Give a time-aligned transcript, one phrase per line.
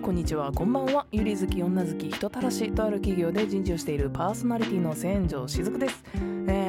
[0.00, 0.50] こんにちは。
[0.52, 1.06] こんばんは。
[1.12, 6.18] ゆり好き女好き人たらしとある企業で人事をしているパーソナリティの千条しずくです、え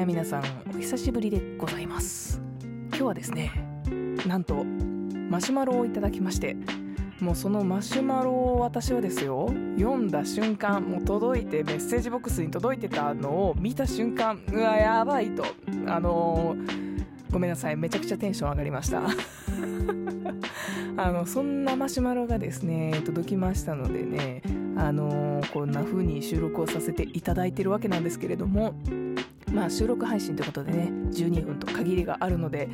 [0.04, 2.42] ー、皆さんお久しぶりでございます。
[2.90, 3.52] 今日はですね
[4.28, 6.56] なんとマシュマロをいただきまして
[7.20, 15.46] もうそのマシュマロを私はですよ読んだ瞬間もう届いてメッセージボックスに届いてたのを見た瞬間うわやばいと。
[15.88, 17.76] あのー、ごめんなさい。
[17.76, 19.02] めちゃくちゃテンション上がりました。
[20.98, 24.42] あのそんなマシュマロがですね届きましたのでね
[24.76, 28.76] あのー、こんな風に収録をさせていただいてるわけなんですけれども
[29.54, 32.70] まあ収録配信ということでね12分と限りがあるので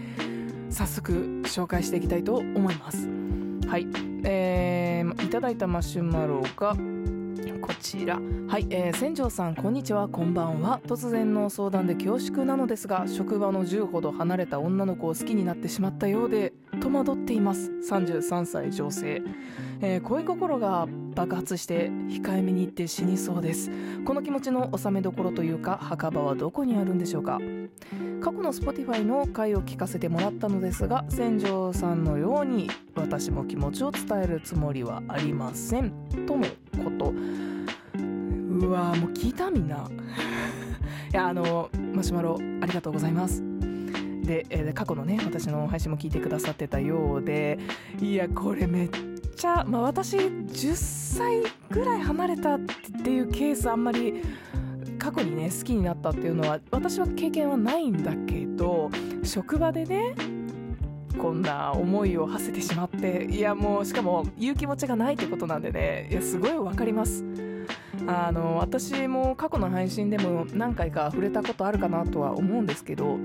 [0.70, 1.12] 早速
[1.46, 3.10] 紹介していきたいと思います。
[3.68, 3.88] はい。
[4.24, 6.76] えー、いただいたマシュマロが
[7.62, 8.20] こちら。
[8.48, 10.08] はい、えー、船長さんこんにちは。
[10.08, 10.80] こんばんは。
[10.86, 17.72] 突然の相談で恐縮なのですが職場の10ほど離れた女の子を好きになってしまったようで戸惑っています。
[17.90, 19.22] 33歳女性、
[19.82, 23.72] えー、恋心が爆発して控えめに言って死にそうです。
[24.06, 27.40] この気持ちの収めどころというか墓場はどこにあるんでしょうか。
[28.22, 35.92] 過去の Spotify の回を聞かせてもらったのですが船長さんのように私も気持ちを伝えるつもりはありません。
[36.28, 36.46] との
[36.80, 37.14] こと。
[37.98, 39.88] うわもう聞いたみんな。
[41.12, 43.44] いやあのマシュマロありがとうございます。
[44.24, 47.58] で、え、過去のね私の配信も聞いてくださってたようで。
[48.02, 48.90] いやこれめっ
[49.36, 51.42] ちゃ、まあ、私10歳
[51.72, 52.60] ぐらい離れたっ
[53.04, 54.22] ていうケースあんまり
[55.00, 58.92] 過去にね好きになったっていうのは私は経験はないんだけど
[59.24, 60.14] 職場でね
[61.20, 67.24] こんな思いを馳せてしまっていやもうしかも言う気持ちがないってことなんでねいやすごい分かります。
[68.08, 73.18] あの私も過去の配信でも何回か触れたことあるかなとは思うんですけど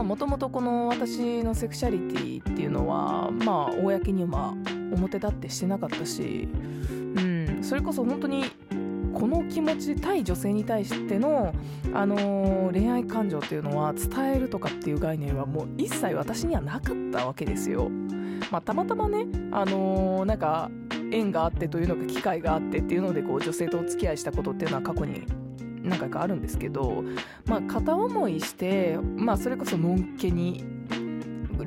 [0.00, 4.54] もともとこの私のセクシャリティっていうのはまあ公には
[4.92, 8.44] 表立ってしてなかったし、うん、それこそ本当に
[9.22, 11.54] この気持ち対女性に対しての、
[11.94, 17.88] あのー、恋愛感情っていうのは伝えるとかっていう概念はもう一切私にはなかったわけですよ。
[18.50, 20.72] まあ、たまたまね、あのー、なんか
[21.12, 25.24] 縁があってというのか機会があってっていうのでこう女性とお付き合いしたことっていうのは過去に
[25.84, 27.04] 何回かあるんですけど、
[27.44, 30.64] まあ、片思いして、まあ、それこそのんけに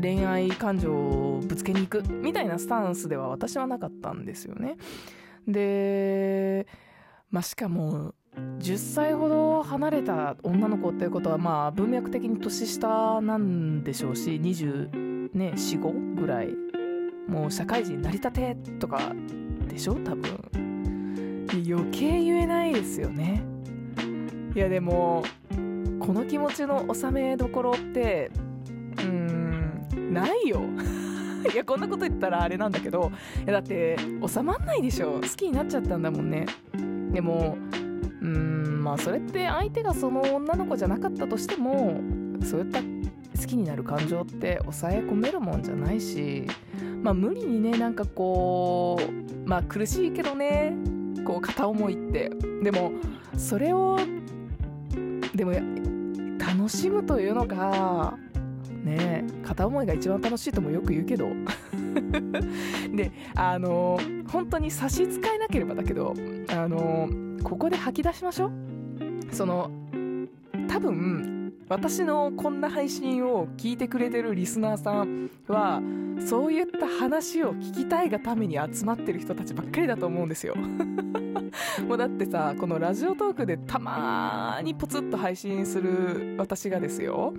[0.02, 4.76] 恋愛感情をぶつけに行くみたいなスタンスでは私はなかったんですよね。
[5.48, 6.68] で、
[7.32, 8.14] まあ、しかも
[8.60, 16.50] 10歳ほど離れた女の子っていうことはまあ文脈的に年下なんでしょうし24、ね、45ぐらい。
[17.28, 19.12] もう社会人成り立てとか
[19.68, 19.96] でしょ？
[19.96, 21.48] 多分。
[21.68, 23.44] 余計言えないですよね。
[24.56, 25.24] いやでも
[26.00, 28.32] この気持ちの収めどころって
[28.98, 30.62] うーんないよ。
[31.52, 33.12] いやこんなこと言ったらあれなんだけど
[33.44, 33.98] いやだって
[34.28, 35.20] 収まんないでしょ。
[35.22, 36.46] 好きになっちゃったんだもんね。
[37.16, 37.58] でも
[38.22, 42.02] うーんまあそれって相手がその女の子じゃなかったとしても
[42.44, 46.46] そういった好きになる感情って抑え込めるもんじゃないし
[47.02, 50.74] まあ無理にねなんかこうまあ苦しいけどね
[51.26, 52.30] こう片思いって
[52.62, 52.92] でも
[53.38, 53.98] それを
[55.34, 55.54] でも
[56.38, 58.18] 楽しむというのか
[58.84, 61.30] ね片思いが一番楽しいともよく言うけど。
[62.96, 64.00] であの
[64.32, 66.14] 本当に差し支えなければだけど
[66.50, 67.10] あの
[67.44, 68.52] ここで吐き出しましょう。
[69.32, 69.70] その
[70.68, 75.82] 多分私のこんな配信を聞いてくれてるリスナーさんは
[76.26, 80.56] そういった話を聞きたいがために集まってる人たちばっかりだと思うんですよ。
[81.88, 87.34] もうだってさこのラジオトークでたまにポツッと配信する私がですよ。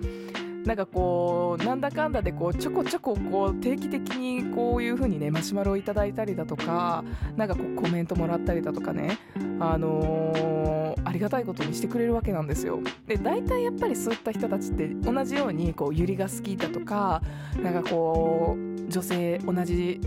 [0.65, 7.03] なんかこうなんだかんだでこうちょこちょここう定期的にこういう風にねマシュマロをいただいたりだとか
[7.35, 9.17] なんかこうコメントもらったりだとかね
[9.59, 12.79] あのー、ありがたいことにしてくれるわけなんですよ。
[13.07, 17.21] で大体やっぱりそういった人たちって同じようにこうユリが好きだとか
[17.61, 19.99] なんかこう女性同じ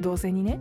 [0.00, 0.58] 同性にね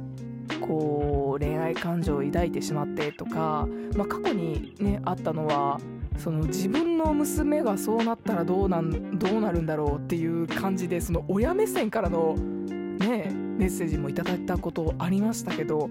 [0.58, 5.80] こう恋愛感情を抱いてしまってとか、まあ、過去にねあったのは
[6.18, 15.90] その自分の娘がそうなったらどうなんどうなるんだろうっていう感じでその親目線からのねメッセージもいただいたことありましたけど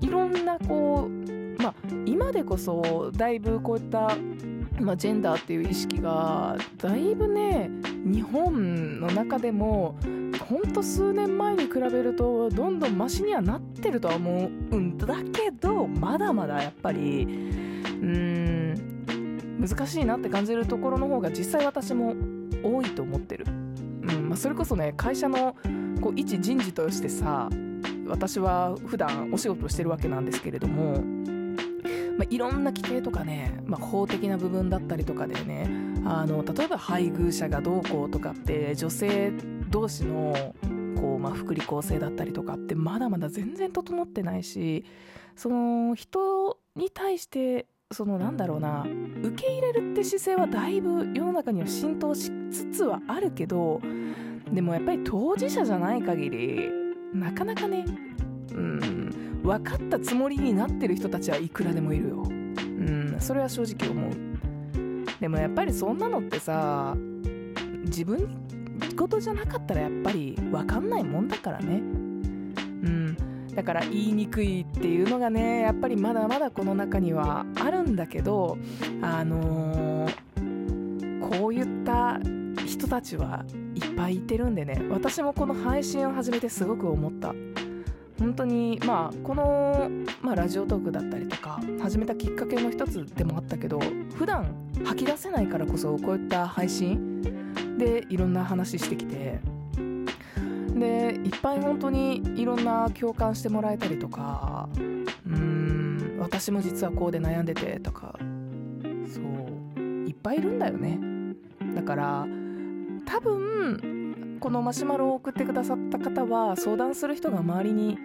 [0.00, 1.74] いろんなこうまあ
[2.04, 4.16] 今でこそだいぶこういった
[4.80, 7.70] まあ、ジェンダーっていう意識がだいぶね
[8.04, 9.96] 日本の中でも
[10.48, 22.14] ほんと数年前に比べるとどんどんマシにはなってるとは思うんだけどまだまだやっぱりうーん難しいなって感じるところの方が実際私も
[22.62, 23.50] 多いと思ってる、う
[24.12, 25.56] んまあ、それこそね会社の
[26.00, 27.48] こう一人事としてさ
[28.06, 31.02] 私は普段お仕事してるわけなんですけれども、
[32.18, 35.68] まあ、いろんな規定とかね、まあ、法的な部分だったりとかでね
[36.04, 39.32] あの例えば配偶者がどうこうとかって女性
[39.68, 40.54] 同士の
[40.96, 44.84] こう、まあ、福利厚生だったりとかってまだまだ全然整ってないし
[45.34, 48.86] その人に対してそのなんだろうな
[49.22, 53.80] 受け入れるって姿勢はだいぶ世の中には浸透しつつはあるけど
[54.50, 56.70] でもやっぱり当事者じゃない限り
[57.12, 57.84] なかなかね
[58.52, 62.22] うん分かったつもりになってる人たちはいくらでもいるよ。
[62.24, 64.12] うんそれは正直思う。
[65.20, 66.94] でもやっぱりそんなのってさ
[67.84, 68.28] 自分
[68.96, 71.76] 事じゃなかったらやっぱり分かんないもんだからね。
[71.76, 73.16] うん
[73.54, 78.58] だから言いにくいっていうのがねやっぱりまだまだこの中にはあるんだけど
[79.00, 82.20] あのー、こういった
[82.66, 84.82] 人たちはいっぱいいてるんでね。
[84.90, 87.32] 私もこの配信を始めてすごく思った。
[88.18, 89.90] 本当にまあこの、
[90.22, 93.78] まあ、ラジオトークだったりとか始めたきっかけの一つでもあったけど
[94.14, 94.54] 普段
[94.84, 97.22] 吐き出せないからこそこういった配信
[97.78, 99.38] でいろんな話してきて
[100.74, 108.18] でいっぱい本当にいろんな共感してもらえたりとかうーん私も実はこうで悩んでてとか
[109.06, 110.98] そういっぱいいるんだよね。
[111.74, 112.26] だから
[113.04, 113.95] 多分
[114.40, 117.98] このマシュマロを送ってくださった方は相談する人が周りに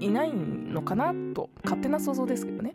[0.00, 2.74] いないのかなと勝手な想像ですけどね。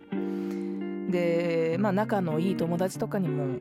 [1.09, 3.59] でまあ仲のいい友達とかにも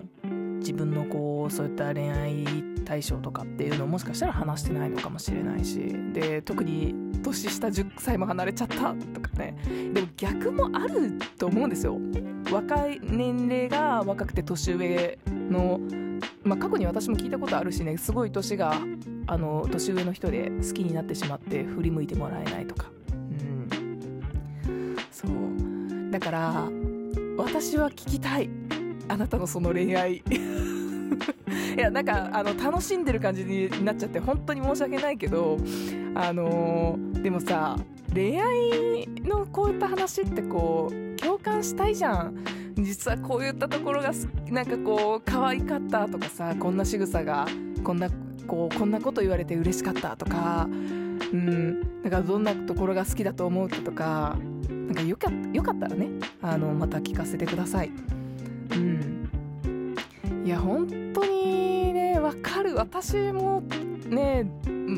[0.58, 2.44] 自分のこうそういった恋愛
[2.84, 5.94] 対象とかっていうのをもしかしたら話してないのかもしれないし。
[6.12, 9.56] で特に年下10歳も離れちゃったとかね。
[9.92, 11.98] でも逆もあると思うんですよ。
[12.52, 15.80] 若い年齢が若くて年上の、
[16.46, 18.78] まあ、過去に私も聞いたことあるしねすごい年が
[19.26, 22.86] あの年上の人で好きになってしまって振り向いてもらえないとか。
[24.68, 24.96] うん。
[25.10, 26.10] そう。
[26.10, 26.68] だから
[27.36, 28.48] 私は聞きたい。
[29.08, 30.22] あなたのその恋愛。
[31.76, 35.58] いやなんかあの楽しんでる感じになっちゃって本当に申し訳ないけど
[36.14, 37.76] あのー、でもさ
[38.14, 42.34] 恋愛のこういった話ってこう共感したいじゃん。
[42.76, 44.12] 実はこういったところが
[44.50, 47.46] なんかこう可愛かったとかさこんな仕草が
[47.82, 48.08] こんな
[48.46, 50.68] こうこんなこと言われて嬉しかったとか
[51.32, 54.36] うんだかどんなところが好きだと思うとか
[54.68, 56.08] なんかよかよかったらね
[56.42, 57.90] あのまた聞かせてください。
[58.72, 59.16] うん
[60.44, 63.64] いや本当にねわかる私も
[64.08, 64.48] ね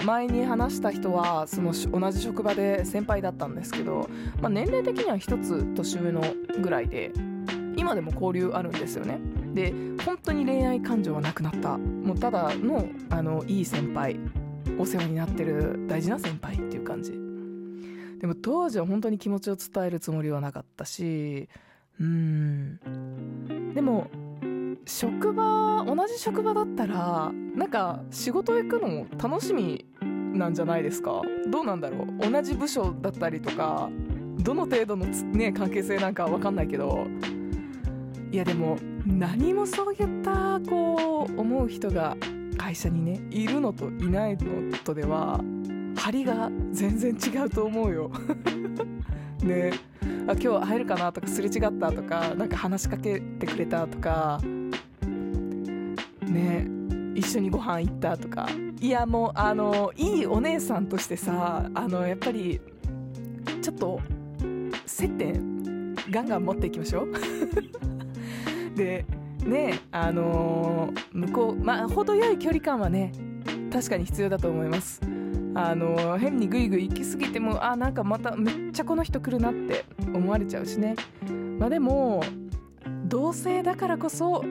[0.04, 4.10] 前に話した人はその同じ職場で先輩だったんですけど、
[4.42, 6.22] まあ、年齢的には1つ年上の
[6.60, 7.12] ぐらいで
[7.78, 9.20] 今でも交流あるんですよね。
[9.54, 9.72] で
[10.04, 11.78] 本当に恋愛感情はなくなった。
[11.78, 14.18] もうただのあのいい先輩。
[14.78, 17.12] お世話になってる大事な先輩っていう感じ。
[18.20, 21.48] でも当時は本当に気持ちを伝えるつもりはなかったし。
[22.00, 22.78] うん。
[23.74, 24.08] でも
[24.84, 29.86] 職場同じ職場だったらなんか仕事行くのも楽しみ
[30.32, 31.22] なんじゃないですか？
[31.50, 32.30] どうなんだろう？
[32.30, 33.88] 同じ部署だったりとか
[34.40, 37.06] どの程度の、ね、関係性なんか分かんないけど。
[38.30, 38.76] いやでも
[39.06, 42.16] 何もそういったこう思う人が
[42.58, 45.40] 会社にねいるのといないのとでは
[45.96, 48.10] 張りが全然違うと思うよ。
[49.42, 49.72] ね。
[50.26, 54.40] あ今日会えるかなとかすれ違ったとかなんか話しかけてくれたとか。
[56.22, 56.68] ね。
[57.14, 58.46] 一緒にご飯行ったとか。
[58.80, 62.60] いやもうあのいいお姉さんとしてさあのやっぱり
[63.60, 64.00] ちょっと
[64.86, 67.12] 接点ガンガン持っていきましょう。
[68.78, 69.04] で
[69.44, 73.12] ねあの向こうまあ程よい距離感はね
[73.70, 75.02] 確かに必要だと思います。
[75.54, 80.94] あの変にグイグイ行き過ぎてもあなんかまためっちゃこの人来るなって思われちゃうしね。
[81.58, 82.22] まあでも
[83.06, 84.42] 同性だからこそ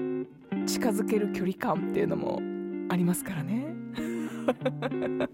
[0.65, 2.41] 近づける距離感っていうのも
[2.89, 3.73] ありますからね。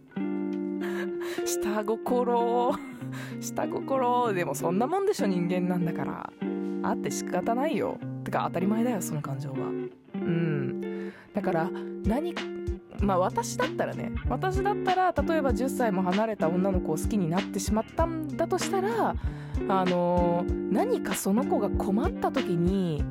[1.45, 2.71] 下心。
[3.39, 4.33] 下心。
[4.33, 6.31] でもそんなもんでしょ人間なんだから。
[6.83, 7.97] あって仕方ないよ。
[8.24, 9.58] てか当たり前だよその感情は。
[10.15, 11.12] うん。
[11.34, 11.70] だから
[12.06, 12.34] 何
[13.00, 19.15] まあ私だったらね私だったら例えば10歳も離れた女の子を好きになってしまったんだとしたら
[19.70, 23.03] あの、何かその子が困った時に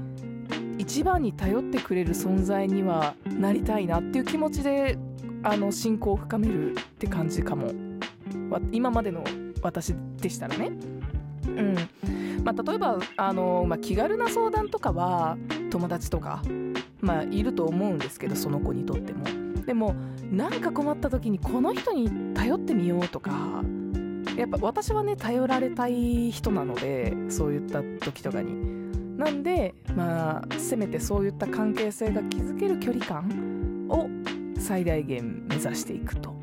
[0.78, 4.99] 一番に頼ってくれる存在にはなりたいなっていう気持ちで
[5.42, 7.73] あの信仰を深めるって感じかも。
[8.71, 9.25] 今までの
[9.62, 10.73] 私でしたらね。
[11.47, 11.76] うん。
[12.44, 15.37] まあ、例えばあの、まあ、気軽な相談とかは
[15.70, 16.42] 友達とか、
[17.00, 19.25] まあ、いると思うんですけどその子にとっても。
[19.64, 19.94] でも
[20.30, 23.62] 何か困った時にこの人に頼ってみようとか
[24.37, 28.82] やっぱ私はね頼られたい人なのでそういった時とかに
[29.16, 34.08] なんでまあせめてそういった関係性が築ける距離感を
[34.58, 36.34] 最大限目指していくと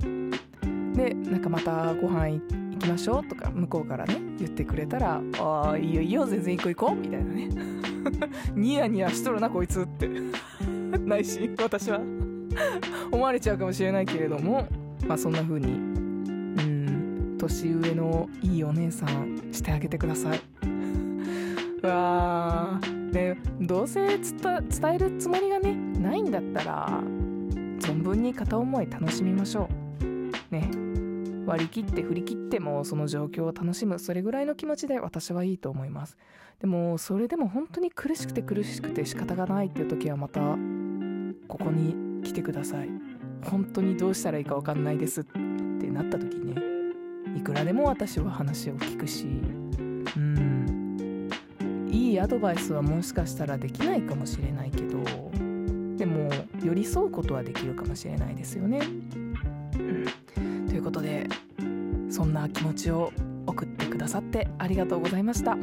[0.94, 7.50] でなんかまたご飯行っきましょうとか向こうからね言ってくれたら「ああいいよいいよ全然行こう行こう」みたいなね。
[8.56, 10.10] ニヤニヤしとるなこいつって。
[11.06, 12.02] ないし私は。
[13.12, 14.68] 思われちゃうかもしれないけれども
[15.08, 15.76] まあそんな風にう
[16.64, 20.42] ん年上のいいお姉さんしてあげてください。
[21.86, 23.00] わー。
[23.12, 24.20] でどうせ伝
[24.94, 27.02] えるつもりがねないんだったら
[27.80, 29.68] 存分に片思い楽しみましょ
[30.02, 30.54] う。
[30.54, 30.89] ね。
[31.50, 36.16] 割り切って振り切ってもその状況を楽しむそれぐらいの気持ちで私はいいと思います
[36.60, 40.40] でもそれでも本当に苦しくて苦しくて仕方がないっていう時はまた
[41.48, 42.90] ここに来てください
[43.44, 45.40] 本当にどうしたらいいか分かんないですって
[45.88, 46.54] なった時ね
[47.36, 49.26] いくらでも私は話を聞くし
[50.16, 51.30] うん
[51.92, 55.04] いいアドバイスはもしかしたらできないかもしれないけど
[55.98, 56.30] でも
[56.64, 58.82] 寄り添うことはできるかもしれないですよね。
[60.80, 61.28] ということで
[62.10, 63.12] そんな気持ちを
[63.46, 65.58] 送ってくださってありがとうございました。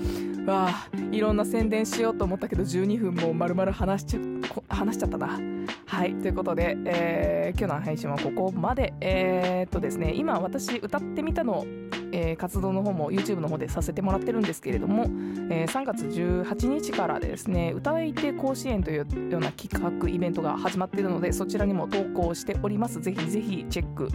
[0.45, 4.21] わあいろんな宣伝しようと思ったけど12分も丸々話しちゃ
[4.69, 5.41] 話しちゃったな。
[5.87, 8.93] はいということで、えー、今日の配信はここまで。
[9.01, 11.65] えー、っとですね今私歌ってみたの
[12.13, 15.05] えー、活動の方も YouTube の方でさせてもらってるんですけれども、
[15.51, 23.01] えー、3月18日からですね歌い手甲子園というような企画イベントが始まっているのでそちらにも投稿しております。
[23.01, 24.09] ぜひぜひチェック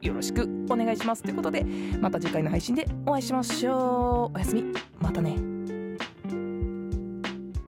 [0.00, 1.22] よろしくお願いします。
[1.22, 1.64] ということで
[2.00, 4.36] また次回の配信でお会いしましょう。
[4.36, 4.64] おやすみ。
[5.00, 5.57] またね。